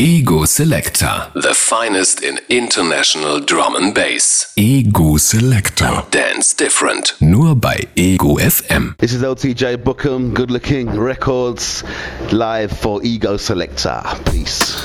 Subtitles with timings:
[0.00, 1.32] Ego Selector.
[1.34, 4.52] The finest in international drum and bass.
[4.54, 6.04] Ego Selector.
[6.12, 7.16] Dance different.
[7.20, 8.94] Nur bei Ego FM.
[8.98, 11.82] This is LTJ Bookham, Good Looking Records,
[12.30, 14.00] live for Ego Selector.
[14.24, 14.76] Peace.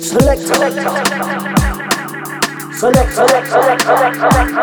[0.00, 1.63] Select, select,
[2.84, 3.14] select.
[3.14, 4.54] Select, select, select, select,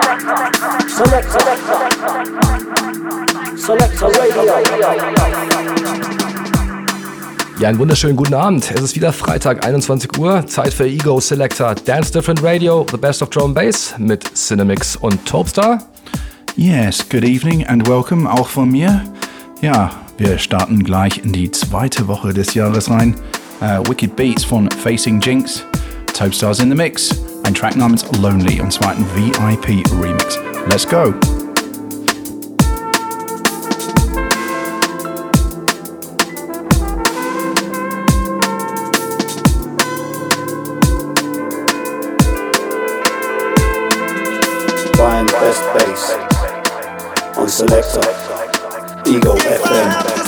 [0.90, 1.62] select, select,
[3.58, 4.44] select, select, radio.
[7.60, 8.70] Ja, einen wunderschönen guten Abend.
[8.72, 10.46] Es ist wieder Freitag, 21 Uhr.
[10.46, 15.26] Zeit für Ego Selector Dance Different Radio, The Best of Drum Bass mit Cinemix und
[15.26, 15.80] Topstar.
[16.56, 19.02] Yes, good evening and welcome auch von mir.
[19.62, 23.16] Ja, wir starten gleich in die zweite Woche des Jahres rein.
[23.62, 25.64] Uh, Wicked Beats von Facing Jinx,
[26.14, 27.31] Topstars in the Mix.
[27.44, 30.38] Ein Track namens Lonely on ein VIP Remix.
[30.70, 31.14] Let's go!
[45.22, 48.02] The best bass on Selector
[49.06, 50.21] Ego FM.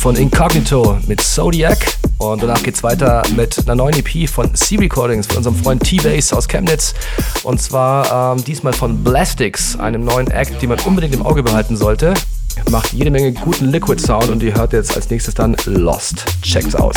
[0.00, 1.98] Von Incognito mit Zodiac.
[2.16, 6.48] Und danach geht's weiter mit einer neuen EP von C-Recordings von unserem Freund T-Base aus
[6.48, 6.94] Chemnitz.
[7.42, 11.76] Und zwar ähm, diesmal von Blastics, einem neuen Act, den man unbedingt im Auge behalten
[11.76, 12.14] sollte.
[12.70, 16.24] Macht jede Menge guten Liquid Sound und ihr hört jetzt als nächstes dann Lost.
[16.42, 16.96] Checkt's aus.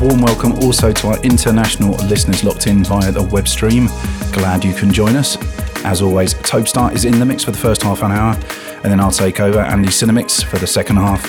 [0.00, 3.86] Warm welcome also to our international listeners locked in via the web stream.
[4.32, 5.36] Glad you can join us.
[5.84, 8.34] As always, Topestar is in the mix for the first half an hour,
[8.82, 11.22] and then I'll take over Andy Cinemix for the second half.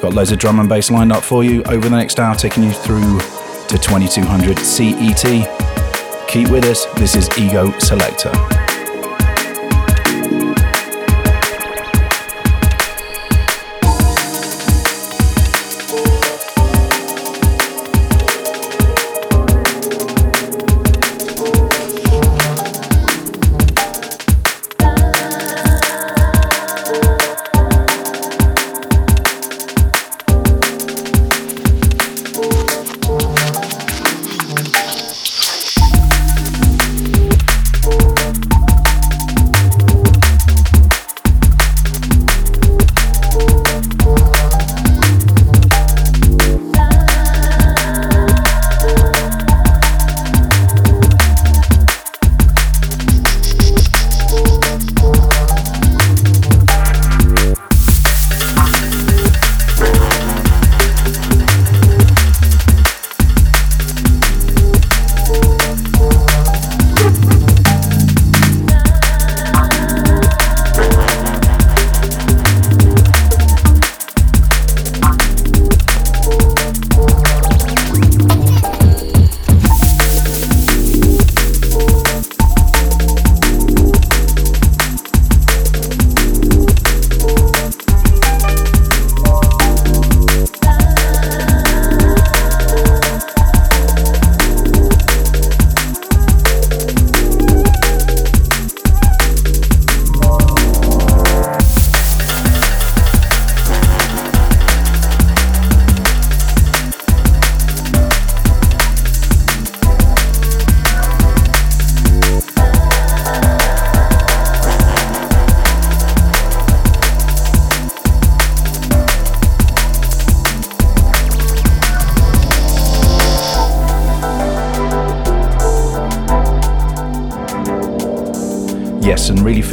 [0.00, 2.62] Got loads of drum and bass lined up for you over the next hour, taking
[2.62, 3.20] you through
[3.68, 6.28] to 2200 CET.
[6.28, 8.63] Keep with us, this is Ego Selector.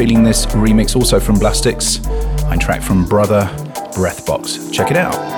[0.02, 2.04] Feeling this remix also from Blastix,
[2.50, 3.44] ein track from Brother
[3.94, 4.74] Breathbox.
[4.74, 5.31] Check it out.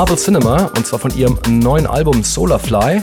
[0.00, 3.02] Marvel Cinema und zwar von ihrem neuen Album Solarfly,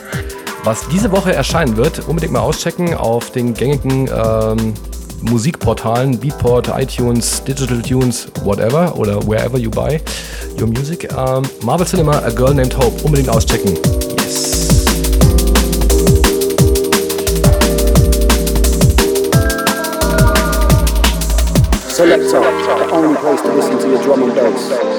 [0.64, 2.08] was diese Woche erscheinen wird.
[2.08, 4.74] Unbedingt mal auschecken auf den gängigen ähm,
[5.22, 10.02] Musikportalen, Beatport, iTunes, Digital Tunes, whatever oder wherever you buy
[10.60, 11.08] your music.
[11.16, 13.78] Ähm, Marvel Cinema, A Girl Named Hope, unbedingt auschecken.
[14.18, 14.68] Yes.
[21.90, 24.97] Selector, the only place to listen to your drum and bass.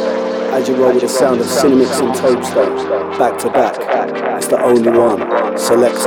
[0.58, 3.76] as you roll with the sound of Cinemix and Topestone, back to back.
[4.38, 5.56] It's the only one.
[5.56, 5.98] Select.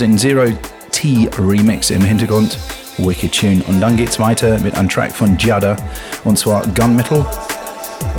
[0.00, 0.46] In Zero
[0.90, 2.56] T Remix im Hintergrund.
[2.96, 3.62] Wicked Tune.
[3.68, 5.76] Und dann geht's weiter mit einem Track von Jada
[6.24, 7.26] und zwar Gunmetal.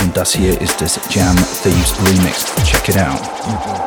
[0.00, 2.46] Und das hier ist das Jam Thieves Remix.
[2.64, 3.83] Check it out.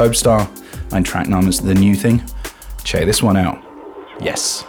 [0.00, 0.48] Tobestar,
[0.92, 2.22] ein Track namens The New Thing.
[2.84, 3.58] Check this one out.
[4.18, 4.64] Yes.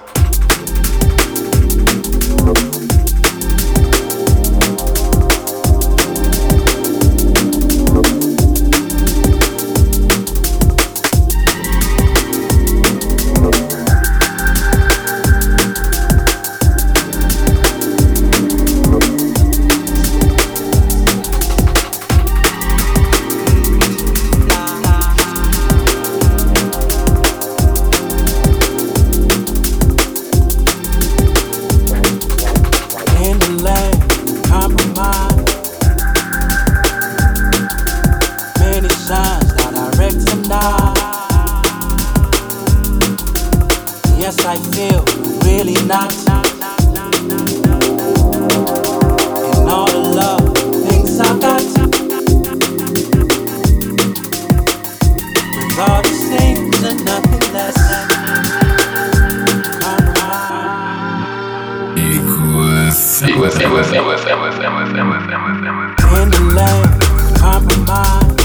[67.41, 68.37] compromise.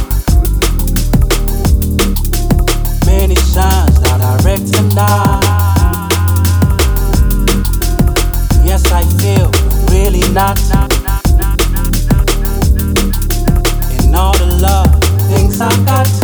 [3.07, 5.45] Many signs that I recognize.
[8.65, 9.51] Yes, I feel
[9.93, 10.59] really not.
[14.01, 14.91] And all the love,
[15.29, 16.16] things I got.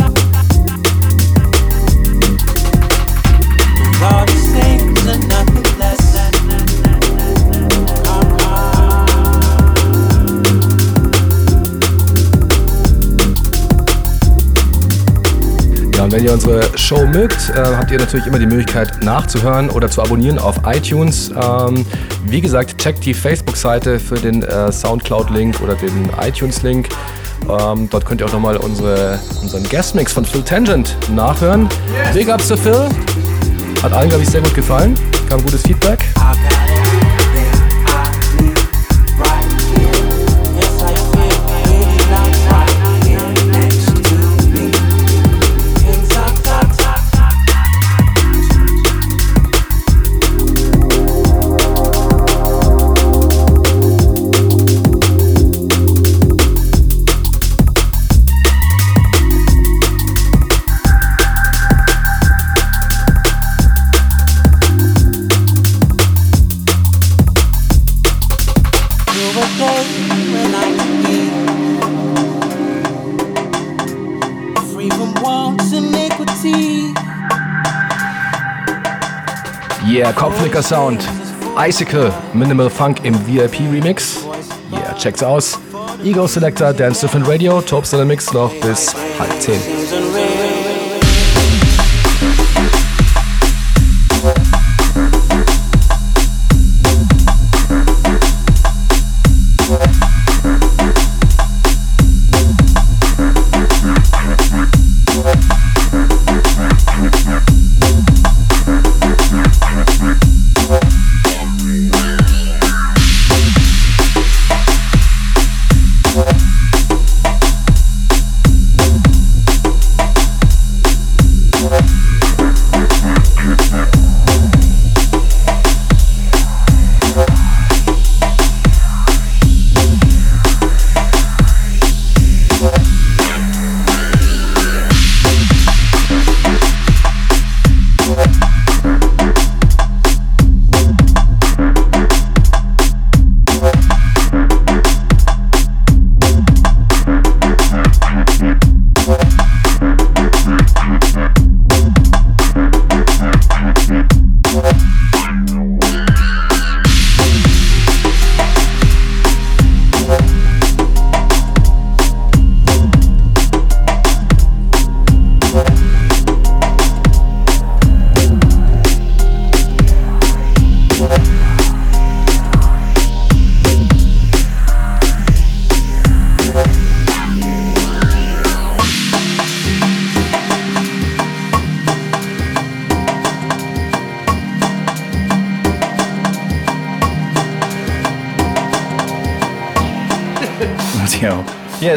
[16.75, 21.29] Show mögt, äh, habt ihr natürlich immer die Möglichkeit nachzuhören oder zu abonnieren auf iTunes.
[21.29, 21.85] Ähm,
[22.25, 26.87] wie gesagt, checkt die Facebook-Seite für den äh, Soundcloud-Link oder den iTunes-Link.
[27.49, 31.67] Ähm, dort könnt ihr auch nochmal unsere, unseren Guest-Mix von Phil Tangent nachhören.
[32.13, 32.87] Big ups zu Phil.
[33.81, 34.95] Hat allen, glaube ich, sehr gut gefallen.
[35.29, 36.05] Kam gutes Feedback.
[80.53, 81.03] Kopfnicker Sound.
[81.57, 84.23] Icicle, Minimal Funk im VIP Remix.
[84.71, 85.59] Yeah, check's aus.
[86.03, 89.59] Ego Selector, Dance Different Radio, Top Mix noch bis halb zehn.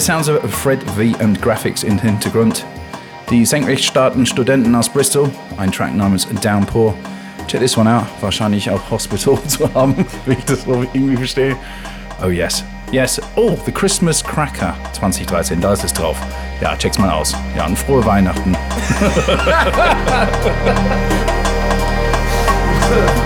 [0.06, 2.64] Sounds of Fred V and Graphics in Hintergrund.
[3.28, 6.94] Die senkrechtstarten Studenten aus Bristol, ein Track namens Downpour.
[7.48, 11.56] Check this one out, wahrscheinlich auch Hospital zu haben, wie ich das irgendwie verstehe.
[12.22, 16.16] Oh yes, Yes, oh, The Christmas Cracker 2013, da ist es drauf.
[16.60, 17.34] Ja, check's mal aus.
[17.56, 18.56] Ja, und frohe Weihnachten.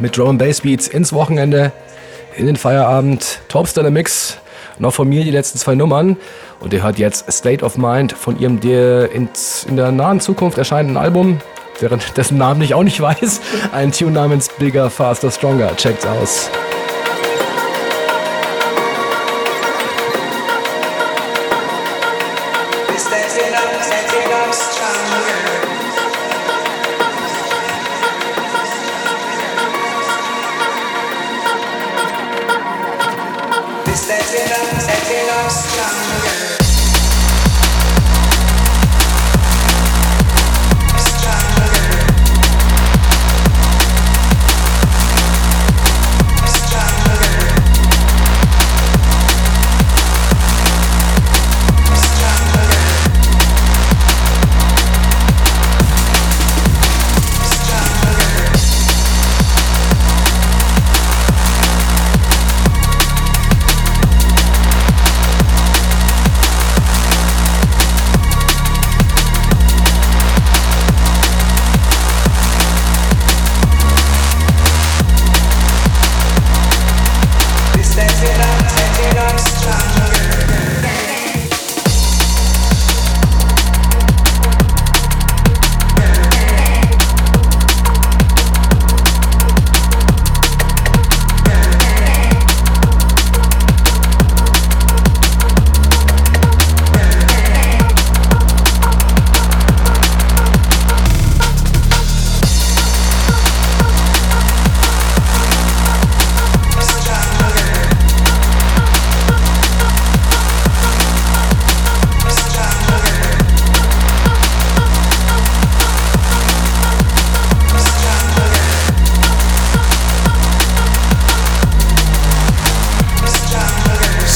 [0.00, 1.72] mit Drum Bass Beats ins Wochenende,
[2.36, 3.40] in den Feierabend.
[3.48, 4.38] Topster der Mix.
[4.78, 6.16] Noch von mir die letzten zwei Nummern.
[6.60, 9.28] Und ihr hört jetzt State of Mind von ihrem der in,
[9.70, 11.40] der nahen Zukunft erscheinenden Album,
[11.80, 13.40] während dessen Namen ich auch nicht weiß.
[13.72, 15.76] Ein Tune namens Bigger, Faster, Stronger.
[15.76, 16.50] Checkt's aus.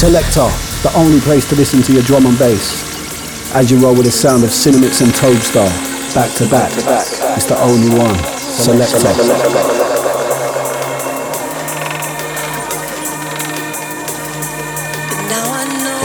[0.05, 0.47] Selector,
[0.83, 2.85] the only place to listen to your drum and bass.
[3.55, 5.65] As you roll with the sound of Cinemix and Toadstar,
[6.13, 6.71] back to back,
[7.35, 8.15] it's the only one.
[8.37, 9.09] Selector.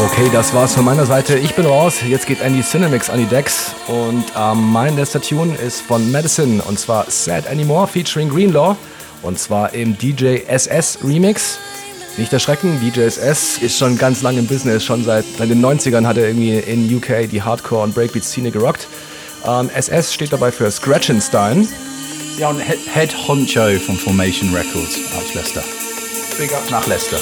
[0.07, 1.37] Okay, das war's von meiner Seite.
[1.37, 1.97] Ich bin raus.
[2.09, 3.73] Jetzt geht Andy Cinemix an die Decks.
[3.87, 6.61] Und ähm, mein letzter Tune ist von Madison.
[6.61, 8.77] Und zwar Sad Anymore featuring Greenlaw.
[9.21, 11.59] Und zwar im DJ SS Remix.
[12.21, 16.19] Nicht erschrecken, DJSS ist schon ganz lange im Business, schon seit, seit den 90ern hat
[16.19, 18.89] er irgendwie in UK die Hardcore- und Breakbeat-Szene gerockt.
[19.47, 21.67] Ähm, SS steht dabei für Scratchenstein.
[22.37, 25.65] Ja, und Head Honcho von Formation Records aus Leicester.
[26.39, 27.17] Big up nach Leicester.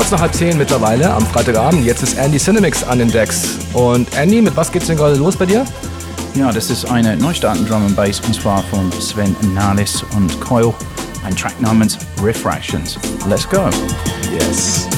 [0.00, 1.84] Kurz nach halb zehn mittlerweile am Freitagabend.
[1.84, 3.58] Jetzt ist Andy Cinemix an den Decks.
[3.74, 5.66] Und Andy, mit was geht's denn gerade los bei dir?
[6.34, 10.72] Ja, das ist eine Neustarten Drum and Bass und zwar von Sven Nalis und Coil.
[11.22, 12.98] Ein Track namens Refractions.
[13.28, 13.68] Let's go.
[14.32, 14.89] Yes.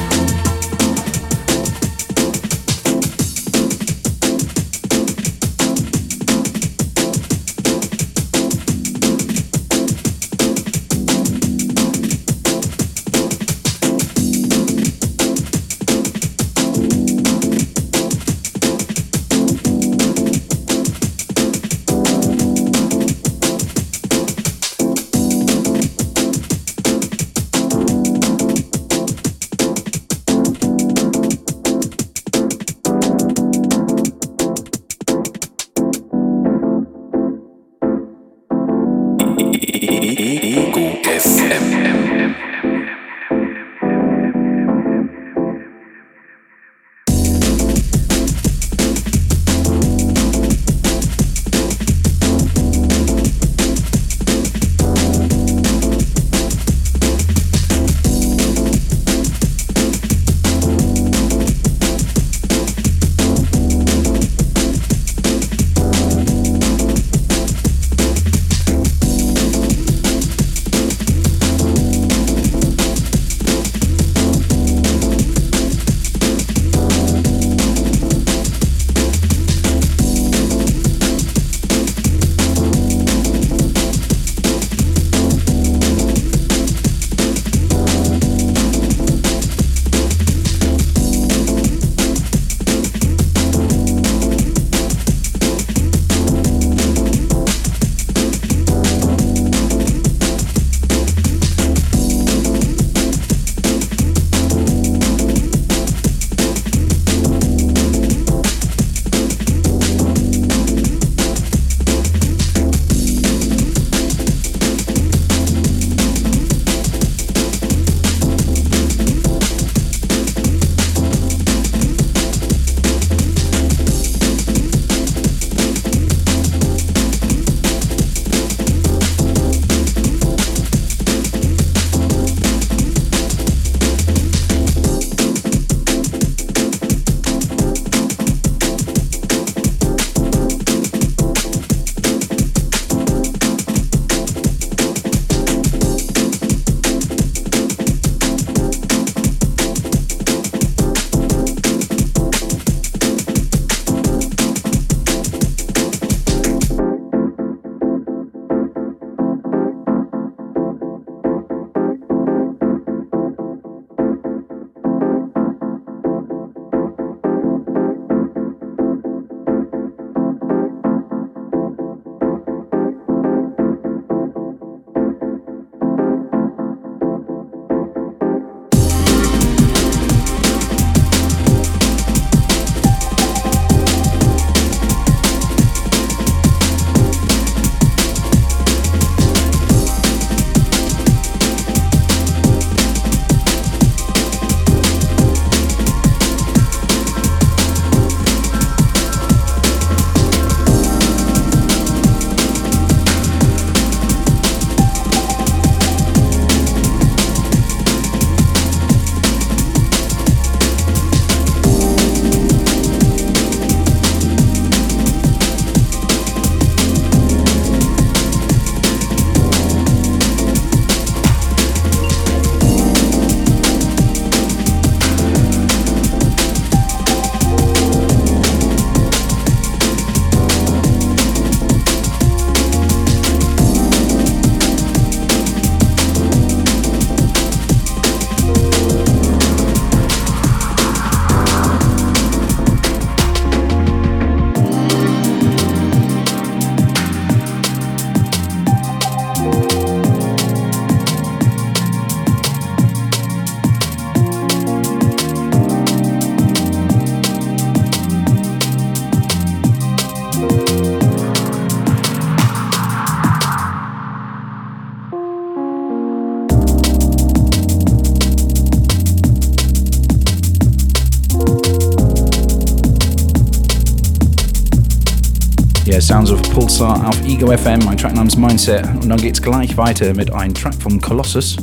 [276.82, 280.52] Pulsar auf Ego FM, mein Trackname ist Mindset und dann geht's gleich weiter mit einem
[280.52, 281.56] Track von Colossus.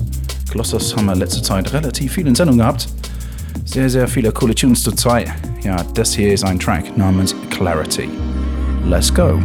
[0.50, 2.88] Glossos haben wir letzte Zeit relativ viel in Sendung gehabt.
[3.66, 5.28] Sehr, sehr viele coole Tunes zur Zeit.
[5.62, 8.08] Ja, das hier ist ein Track namens Clarity.
[8.86, 9.38] Let's go.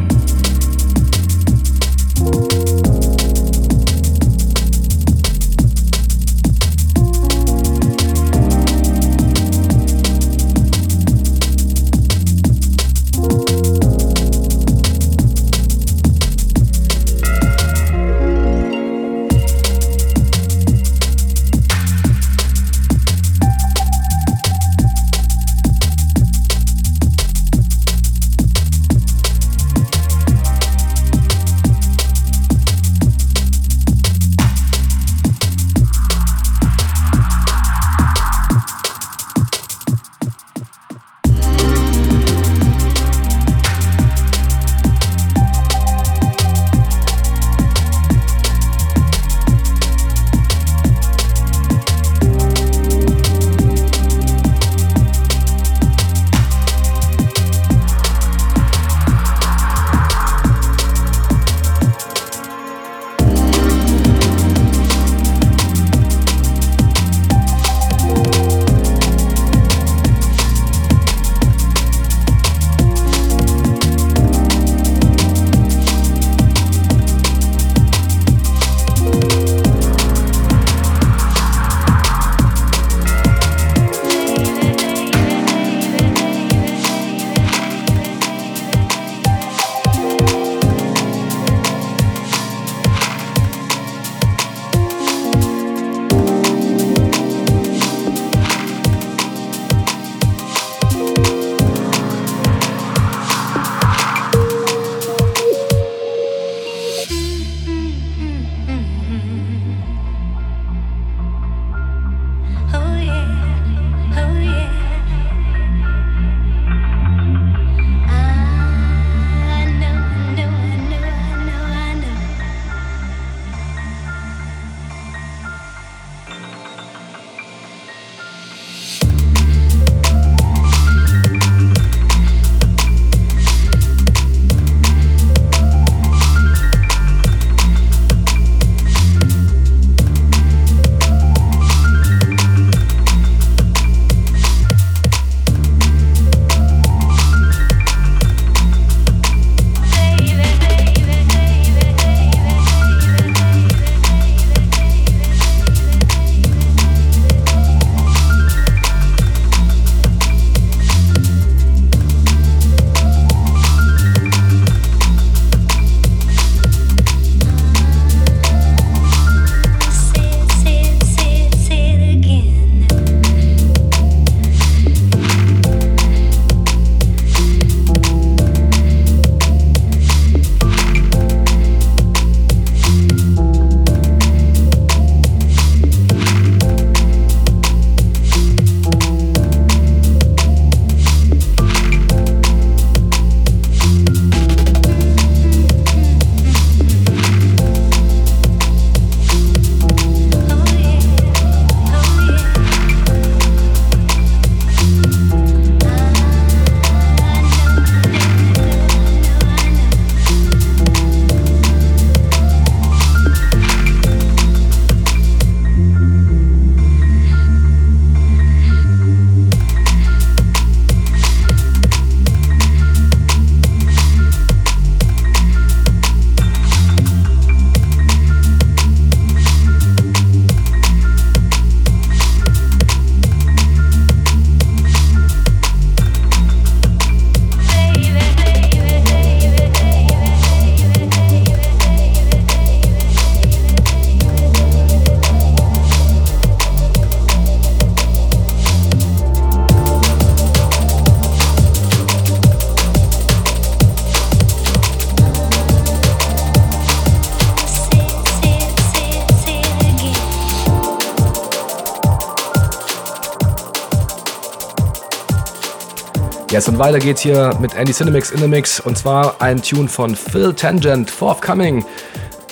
[266.54, 269.88] Yes, und weiter geht's hier mit Andy Cinemix in the Mix und zwar ein Tune
[269.88, 271.84] von Phil Tangent, Forthcoming.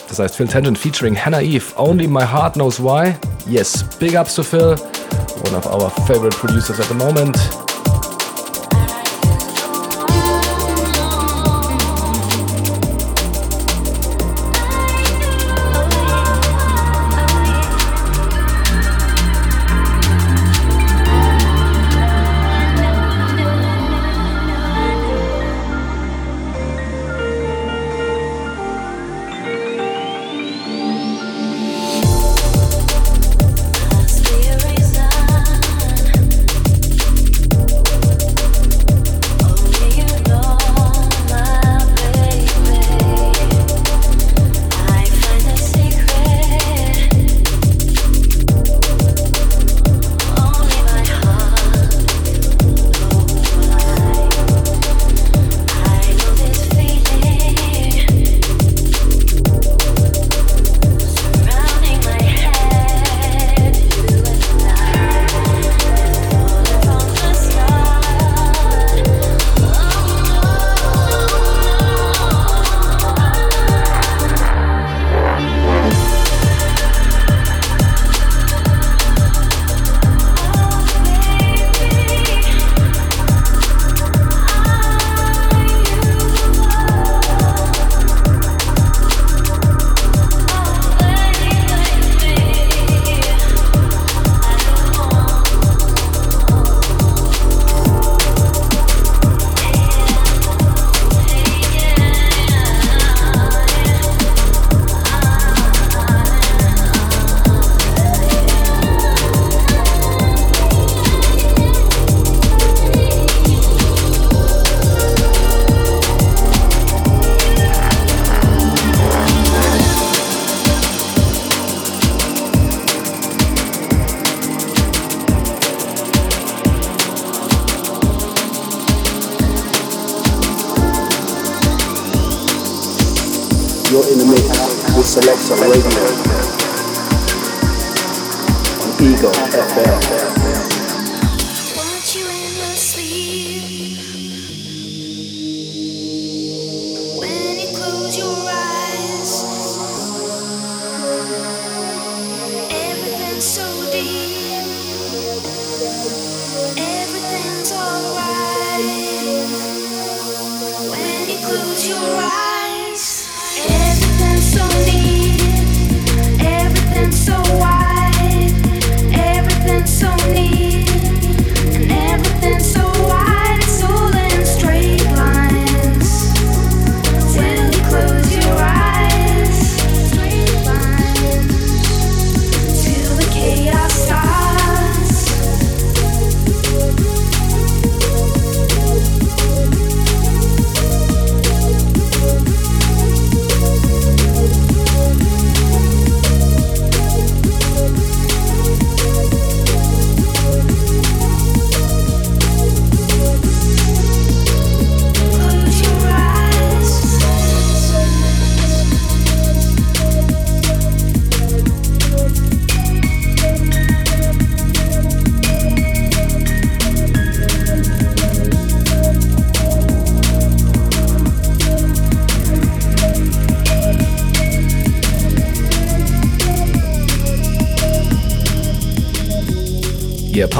[0.09, 3.15] Das heißt Phil Tangent featuring Hannah Eve, Only My Heart Knows Why.
[3.47, 4.71] Yes, big ups to Phil,
[5.45, 7.39] one of our favorite producers at the moment.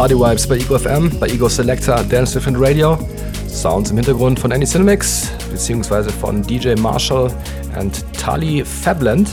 [0.03, 2.99] Party Vibes bei Ego FM, bei Ego Selector, Dance Different Radio.
[3.47, 7.33] Sounds im Hintergrund von Andy Cinemix, beziehungsweise von DJ Marshall
[7.79, 9.29] und Tali Fabland.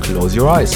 [0.00, 0.74] Close your eyes.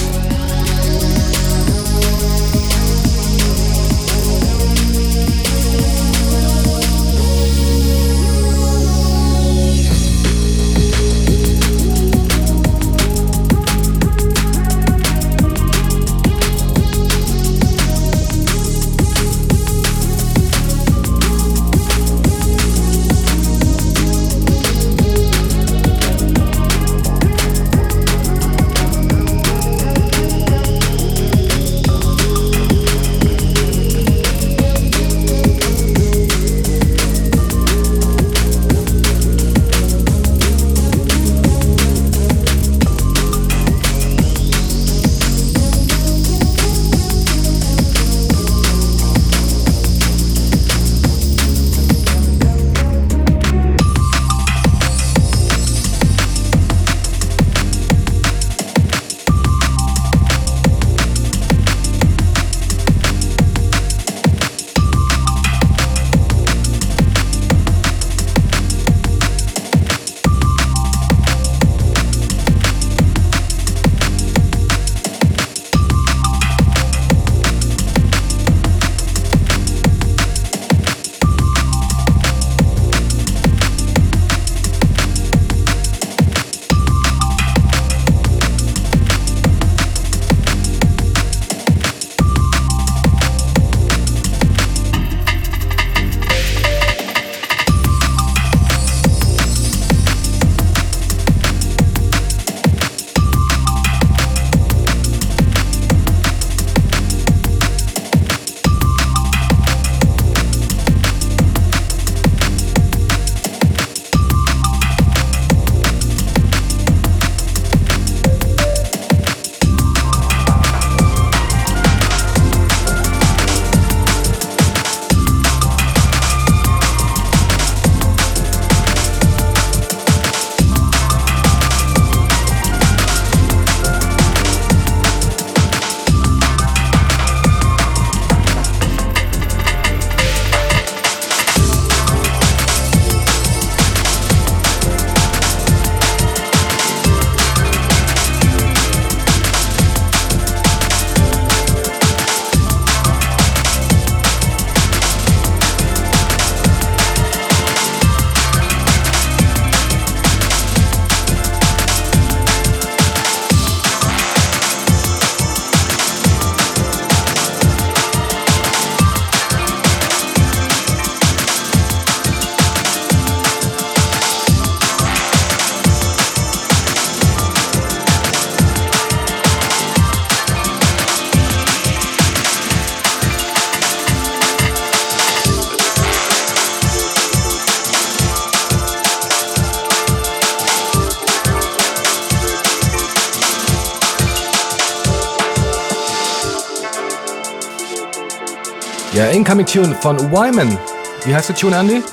[199.51, 200.79] Incoming Tune von Wyman.
[201.25, 202.05] Wie heißt der Tune, Andy?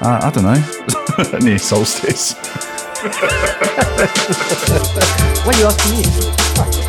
[0.00, 1.38] Uh, I don't know.
[1.40, 2.36] nee, Solstice.
[5.44, 6.84] What are you asking me?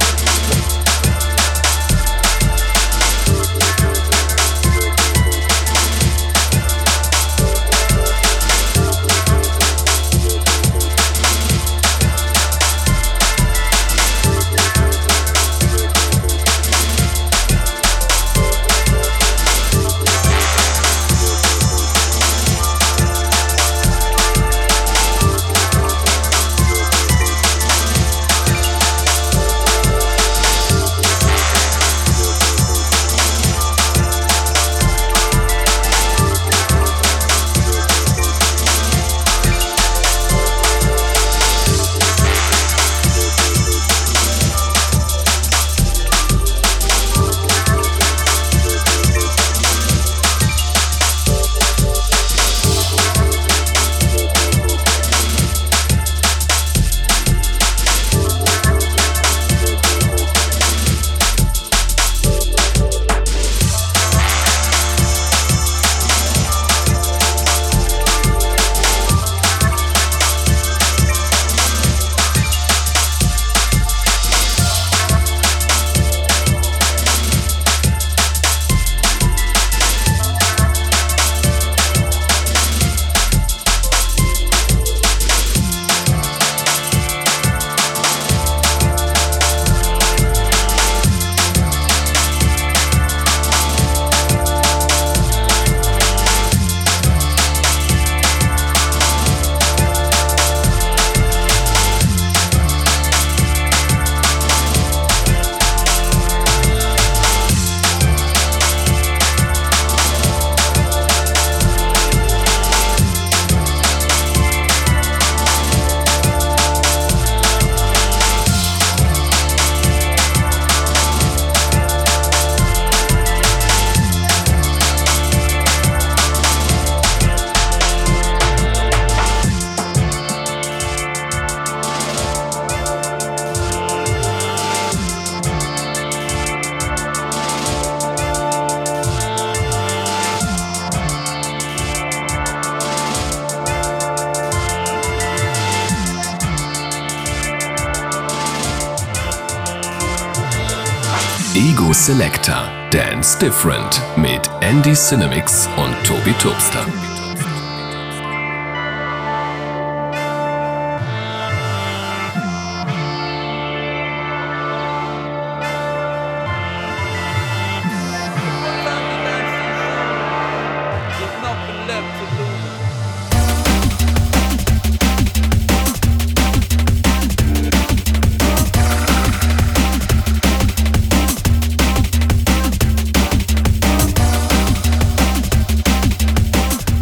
[152.10, 156.84] Selector Dance Different mit Andy Cinemix und Tobi Tubster.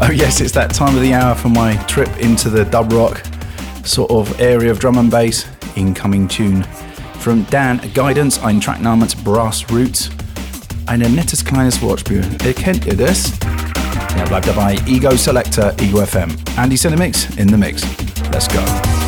[0.10, 3.22] Oh, yes, it's that time of the hour for my trip into the dub rock
[3.84, 5.45] sort of area of drum and bass.
[5.76, 6.64] Incoming tune
[7.20, 10.10] from Dan Guidance, ein Track namens Brass Roots.
[10.88, 12.24] Eine nettes kleines Wortspiel.
[12.45, 13.34] Erkennt ihr das?
[14.18, 14.78] Ja, bleibt dabei.
[14.86, 16.30] Ego Selector, Ego FM.
[16.55, 17.82] Andy Cinemix in the mix.
[18.32, 19.07] Let's go.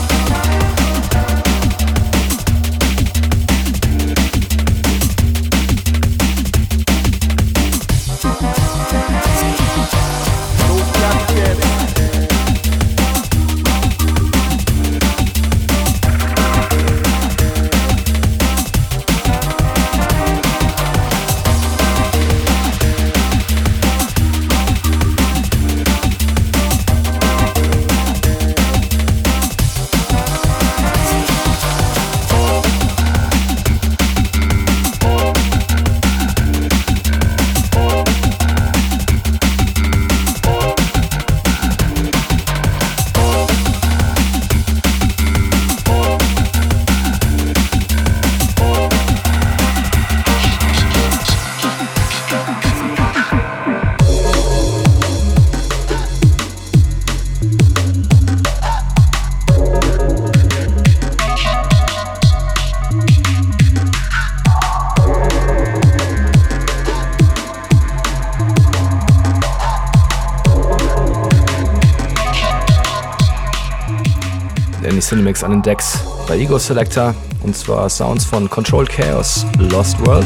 [75.29, 77.13] Cinemix an den Decks bei Ego Selector
[77.43, 80.25] und zwar Sounds von Control Chaos Lost World.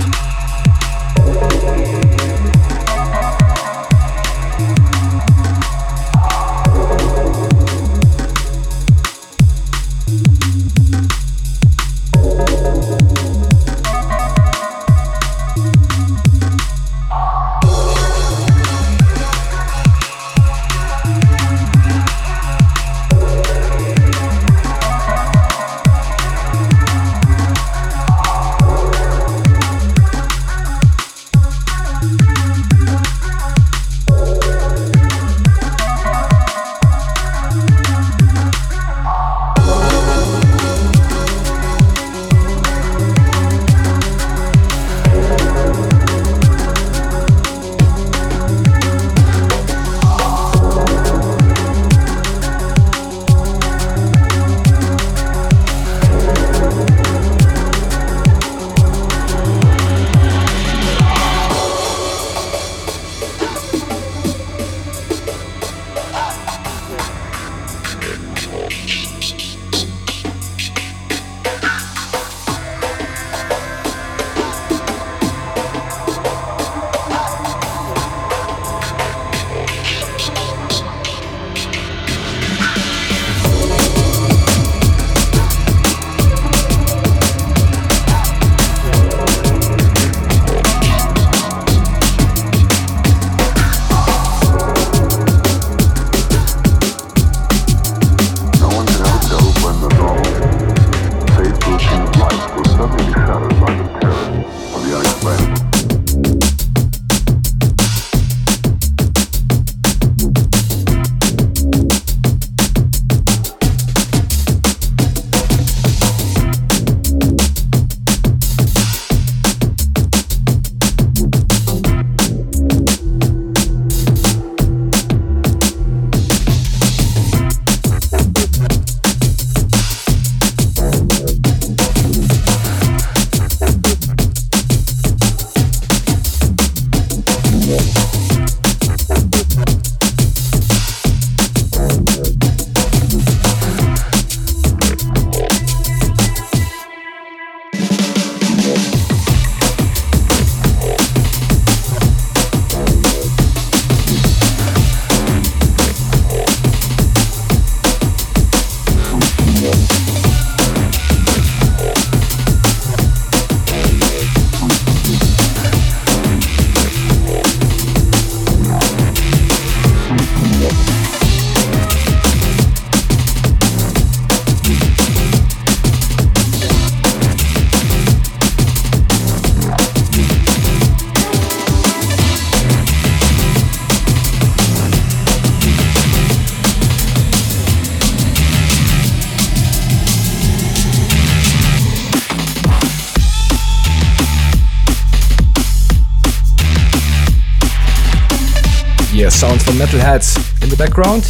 [199.84, 200.38] Metalheads.
[200.62, 201.26] In the background,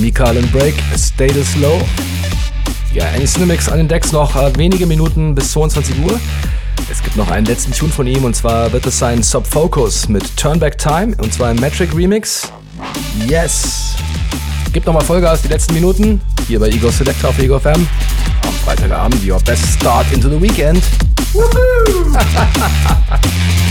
[0.00, 1.80] Mikal and Break, Status Low.
[2.92, 6.18] Ja, Annie Cinemix an den Decks noch äh, wenige Minuten bis 22 Uhr.
[6.90, 10.08] Es gibt noch einen letzten Tune von ihm und zwar wird es sein Sub Focus
[10.08, 12.50] mit Turnback Time und zwar im Metric Remix.
[13.28, 13.94] Yes!
[14.72, 17.86] Gibt nochmal Vollgas die letzten Minuten hier bei Ego Selector auf Ego FM.
[18.42, 20.82] Am Freitagabend, your best start into the weekend.
[21.32, 22.18] Woohoo!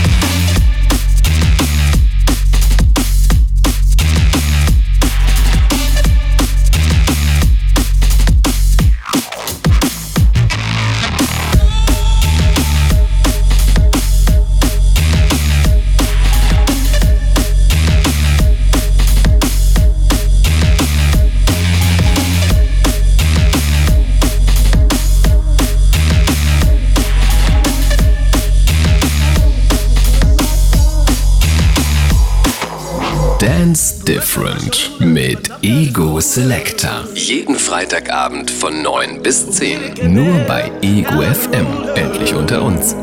[34.06, 37.06] Different mit Ego Selector.
[37.14, 40.12] Jeden Freitagabend von 9 bis 10.
[40.12, 41.66] Nur bei Ego FM.
[41.94, 42.96] Endlich unter uns.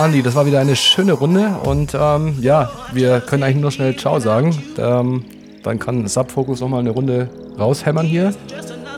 [0.00, 3.94] Andi, das war wieder eine schöne Runde und ähm, ja, wir können eigentlich nur schnell
[3.96, 4.56] Ciao sagen.
[4.78, 5.26] Ähm,
[5.62, 7.28] dann kann Subfocus nochmal eine Runde
[7.58, 8.32] raushämmern hier.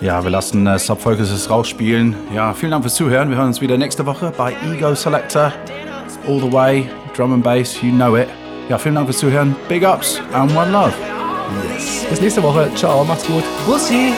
[0.00, 2.14] Ja, wir lassen äh, Subfocus rausspielen.
[2.32, 3.30] Ja, vielen Dank fürs Zuhören.
[3.30, 5.52] Wir hören uns wieder nächste Woche bei Ego Selector.
[6.28, 8.28] All the way, Drum and Bass, you know it.
[8.68, 9.56] Ja, vielen Dank fürs Zuhören.
[9.68, 10.92] Big Ups and One Love.
[11.74, 12.06] Yes.
[12.08, 12.70] Bis nächste Woche.
[12.76, 13.42] Ciao, macht's gut.
[13.66, 14.12] Bussi.